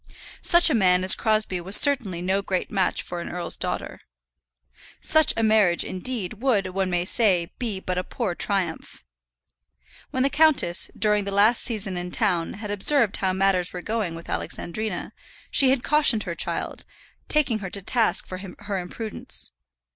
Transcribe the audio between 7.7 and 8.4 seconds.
but a poor